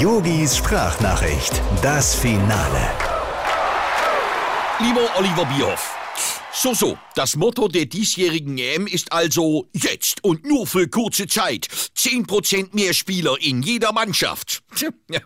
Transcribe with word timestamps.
Yogis 0.00 0.56
Sprachnachricht, 0.56 1.60
das 1.82 2.14
Finale. 2.14 2.80
Lieber 4.78 5.06
Oliver 5.18 5.44
Bierhoff. 5.44 5.94
So, 6.54 6.72
so, 6.72 6.98
das 7.14 7.36
Motto 7.36 7.68
der 7.68 7.84
diesjährigen 7.84 8.56
EM 8.56 8.86
ist 8.86 9.12
also 9.12 9.68
jetzt 9.72 10.24
und 10.24 10.44
nur 10.46 10.66
für 10.66 10.88
kurze 10.88 11.26
Zeit. 11.26 11.68
10% 11.96 12.74
mehr 12.74 12.94
Spieler 12.94 13.36
in 13.40 13.62
jeder 13.62 13.92
Mannschaft. 13.92 14.62
Ja, 15.10 15.20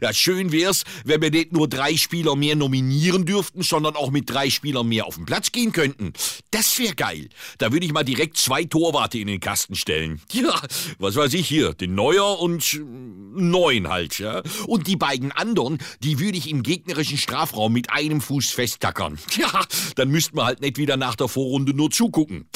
ja, 0.00 0.12
schön 0.12 0.52
wär's, 0.52 0.84
wenn 1.04 1.20
wir 1.20 1.30
nicht 1.30 1.52
nur 1.52 1.68
drei 1.68 1.96
Spieler 1.96 2.36
mehr 2.36 2.54
nominieren 2.54 3.26
dürften, 3.26 3.62
sondern 3.62 3.96
auch 3.96 4.12
mit 4.12 4.30
drei 4.30 4.48
Spielern 4.48 4.86
mehr 4.86 5.06
auf 5.06 5.16
den 5.16 5.26
Platz 5.26 5.50
gehen 5.50 5.72
könnten. 5.72 6.12
Das 6.54 6.78
wäre 6.78 6.94
geil. 6.94 7.30
Da 7.58 7.72
würde 7.72 7.84
ich 7.84 7.92
mal 7.92 8.04
direkt 8.04 8.36
zwei 8.36 8.62
Torwarte 8.62 9.18
in 9.18 9.26
den 9.26 9.40
Kasten 9.40 9.74
stellen. 9.74 10.20
Ja, 10.30 10.54
was 11.00 11.16
weiß 11.16 11.34
ich 11.34 11.48
hier, 11.48 11.74
den 11.74 11.96
Neuer 11.96 12.38
und 12.38 12.80
neun 12.80 13.88
halt, 13.88 14.20
ja. 14.20 14.40
Und 14.68 14.86
die 14.86 14.94
beiden 14.94 15.32
anderen, 15.32 15.78
die 16.04 16.20
würde 16.20 16.38
ich 16.38 16.48
im 16.48 16.62
gegnerischen 16.62 17.18
Strafraum 17.18 17.72
mit 17.72 17.90
einem 17.90 18.20
Fuß 18.20 18.52
festtackern. 18.52 19.18
Ja, 19.36 19.64
dann 19.96 20.10
müssten 20.10 20.36
wir 20.36 20.44
halt 20.44 20.60
nicht 20.60 20.78
wieder 20.78 20.96
nach 20.96 21.16
der 21.16 21.26
Vorrunde 21.26 21.74
nur 21.74 21.90
zugucken. 21.90 22.46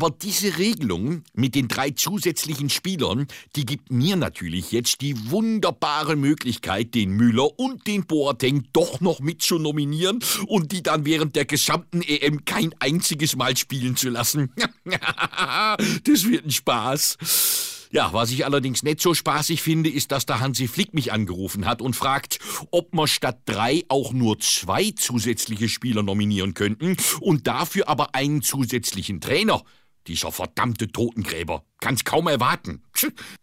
Aber 0.00 0.10
diese 0.10 0.58
Regelung 0.58 1.24
mit 1.34 1.56
den 1.56 1.66
drei 1.66 1.90
zusätzlichen 1.90 2.70
Spielern, 2.70 3.26
die 3.56 3.66
gibt 3.66 3.90
mir 3.90 4.14
natürlich 4.14 4.70
jetzt 4.70 5.00
die 5.00 5.32
wunderbare 5.32 6.14
Möglichkeit, 6.14 6.94
den 6.94 7.10
Müller 7.10 7.58
und 7.58 7.88
den 7.88 8.06
Boateng 8.06 8.68
doch 8.72 9.00
noch 9.00 9.18
mit 9.18 9.42
zu 9.42 9.58
nominieren 9.58 10.20
und 10.46 10.70
die 10.70 10.84
dann 10.84 11.04
während 11.04 11.34
der 11.34 11.46
gesamten 11.46 12.00
EM 12.02 12.44
kein 12.44 12.72
einziges 12.78 13.34
Mal 13.34 13.56
spielen 13.56 13.96
zu 13.96 14.08
lassen. 14.08 14.52
das 14.84 16.24
wird 16.28 16.44
ein 16.44 16.52
Spaß. 16.52 17.16
Ja, 17.90 18.12
was 18.12 18.30
ich 18.30 18.44
allerdings 18.44 18.84
nicht 18.84 19.00
so 19.00 19.14
spaßig 19.14 19.62
finde, 19.62 19.90
ist, 19.90 20.12
dass 20.12 20.26
der 20.26 20.38
Hansi 20.38 20.68
Flick 20.68 20.94
mich 20.94 21.10
angerufen 21.10 21.66
hat 21.66 21.82
und 21.82 21.96
fragt, 21.96 22.38
ob 22.70 22.92
wir 22.92 23.08
statt 23.08 23.40
drei 23.46 23.82
auch 23.88 24.12
nur 24.12 24.38
zwei 24.38 24.92
zusätzliche 24.92 25.68
Spieler 25.68 26.04
nominieren 26.04 26.54
könnten 26.54 26.96
und 27.20 27.48
dafür 27.48 27.88
aber 27.88 28.14
einen 28.14 28.42
zusätzlichen 28.42 29.20
Trainer. 29.20 29.64
Dieser 30.08 30.32
verdammte 30.32 30.90
Totengräber. 30.90 31.64
Kann's 31.80 32.02
kaum 32.02 32.28
erwarten. 32.28 32.82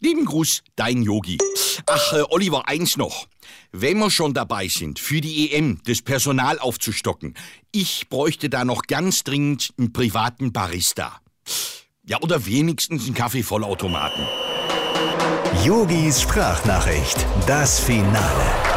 Lieben 0.00 0.24
Gruß, 0.24 0.62
dein 0.74 1.02
Yogi. 1.02 1.38
Ach, 1.86 2.12
äh, 2.12 2.22
Oliver, 2.28 2.68
eins 2.68 2.96
noch. 2.96 3.28
Wenn 3.70 3.98
wir 3.98 4.10
schon 4.10 4.34
dabei 4.34 4.66
sind, 4.66 4.98
für 4.98 5.20
die 5.20 5.52
EM 5.52 5.80
das 5.84 6.02
Personal 6.02 6.58
aufzustocken, 6.58 7.34
ich 7.70 8.08
bräuchte 8.08 8.50
da 8.50 8.64
noch 8.64 8.82
ganz 8.82 9.22
dringend 9.22 9.72
einen 9.78 9.92
privaten 9.92 10.52
Barista. 10.52 11.20
Ja, 12.02 12.20
oder 12.20 12.46
wenigstens 12.46 13.06
einen 13.06 13.14
Kaffeevollautomaten. 13.14 14.26
Yogis 15.64 16.22
Sprachnachricht, 16.22 17.24
das 17.46 17.78
Finale. 17.78 18.75